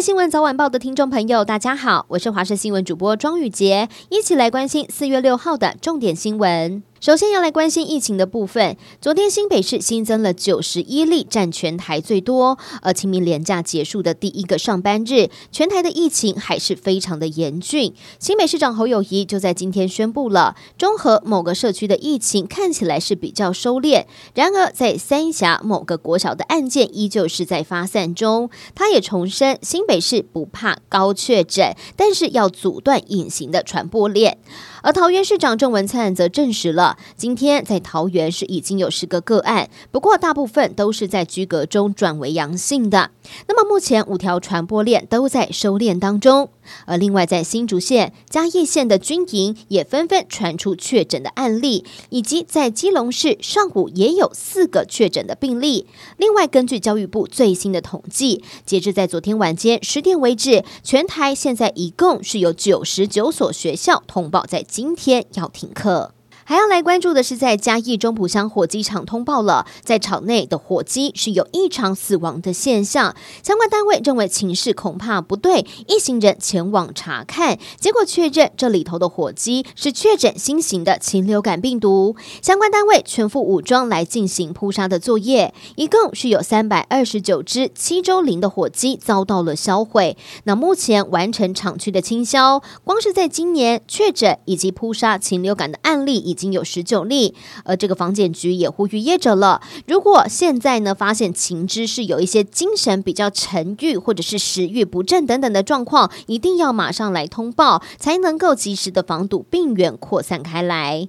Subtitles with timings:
[0.00, 6.82] 新闻早晚报的听众朋友，大家好，我是华视新闻主播庄宇洁，一起来关心四月六号的重点新闻。
[7.00, 8.76] 首先要来关心疫情的部分。
[9.00, 12.58] 昨天新北市新增了九十一例，占全台最多。
[12.82, 17.94] 而清明连假结束的第一个上班日，全台的疫情还是非常的严峻。
[18.18, 24.04] 新北市长侯友谊就在今天宣布了，中和某个社区的疫情看起来是比较收敛。
[24.34, 28.50] 然而，在三峡某个国小的案件依旧是在发散中。
[28.74, 34.36] 他也重申，新北市不怕高确诊，但是要阻断隐形的传播链。
[34.82, 43.10] 而桃园市长郑文灿则证实了，今天在桃园是已经有十个个案，不过大部分都是在居隔中转为阳性的。
[43.46, 46.50] 那么目前五条传播链都在收敛当中。
[46.86, 55.86] 而另外在新竹县、嘉义县的军营也纷纷传出确诊的案例，以及在基隆市上午也有四个确诊的病例。
[56.16, 66.12] 另外，根据教育部最新的统计，截至在昨天晚间十点为止，全台现在一共是有九十九所学校通报在今天要停课。
[66.50, 73.14] 还要来关注的是，在嘉义中埔乡火鸡场通报了，在场内的火鸡是有异常死亡的现象。
[73.40, 82.16] 相关单位认为情势恐怕不对，一行人前往查看，结果确认这里头的火鸡是确诊新型的禽流感病毒。
[82.42, 90.16] 相关单位全副武装来进行扑杀的作业，一共是有三百二十九只七周龄的火鸡遭到了销毁。
[90.42, 111.08] 那目前完成厂区的清销，光是在今年确诊以及扑杀禽流感的案例已已经有十九例，而这个防检局也呼吁业者了，如果现在呢发现禽只是有一些精神比较沉郁或者是食欲不振等等的状况，一定要马上来通报，才能够及时的防堵病源扩散开来。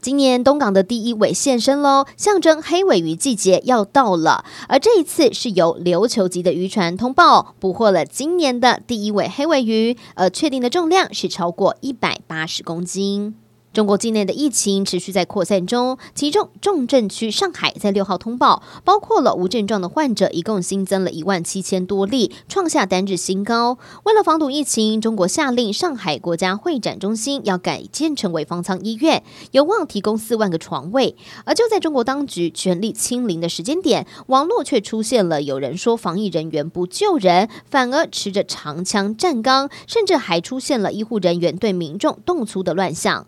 [0.00, 13.36] 今年东港的第一尾现身喽，象征黑尾鱼季节要到了，而这一次是由琉球级的渔船通报捕获了今年的第一尾黑尾鱼，而确定的重量是超过一百八十公斤。
[13.74, 23.76] 中国境内的疫情持续在扩散中，其中重症区上海在六号通报，包括了无症状的患者，一共新增了一万七千多例，创下单日新高。
[24.04, 31.16] 为了防堵疫情，中国下令上海国家会展中心要改建成为方舱医院，有望提供四万个床位。
[31.44, 43.26] 而就在中国当局全力清零的时间点，网络却出现了有人说防疫人员不救人，反而持着长枪站岗，甚至还出现了医护人员对民众动粗的乱象。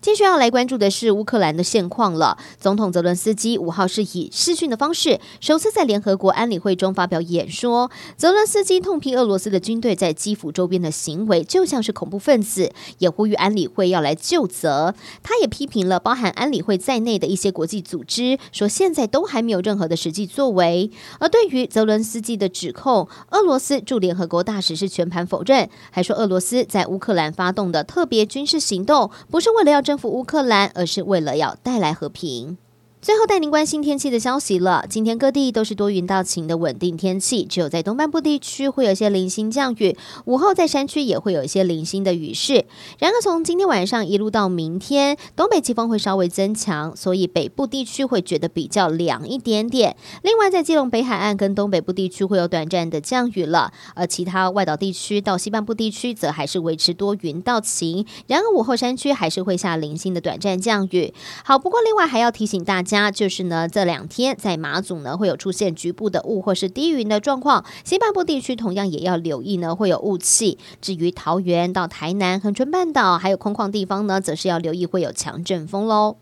[0.00, 2.36] 接下来要来关注的是乌克兰的现况了。
[2.60, 7.90] 总统泽伦斯基五号是以视讯的方式，首次在联合国安理会中发表演说。
[8.16, 14.94] 泽伦斯基痛批俄罗斯的军队在基辅周边的行为就像是恐怖分子，也呼吁安理会要来究责。
[15.22, 20.90] 他也批评了包含安理会在内的一些国际组织，说现在都还没有任何的实际作为。
[21.18, 29.77] 而对于泽伦斯基的指控，俄罗斯驻联合国大使是全盘否认，还说俄罗斯在乌克兰发动的特别军事行动不是为了要。
[29.78, 32.58] 要征服乌克兰，而是为了要带来和平。
[33.00, 34.84] 最后带您关心天气的消息了。
[34.90, 42.64] 今天各地都是多云到晴的稳定天气，只有在东半部地区会有一些零星降雨，午后在山区也会有一些零星的雨势。
[42.98, 49.96] 然而从今天晚上一路到明天，东北季风会稍微增强，所以北部地区会觉得比较凉一点点。
[50.22, 58.04] 另外在基隆北海岸跟东北部地区会有短暂的降雨了，而其他外岛地区到西半部地区则还是维持多云到晴。
[58.26, 61.14] 然而午后山区还是会下零星的短暂降雨。
[61.44, 62.87] 好，不过另外还要提醒大家。
[62.88, 70.56] 家就是呢，这两天在马祖呢会有出现局部的雾或是低云的状况，西半部地区同样也要留意呢会有雾气。
[70.80, 76.16] 至于桃园到台南、恒春半岛还有空旷地方呢，则是要留意会有强阵风喽。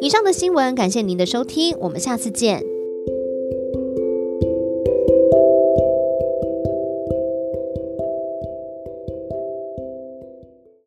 [0.00, 2.71] 以上的新闻，感谢您的收听，我们下次见。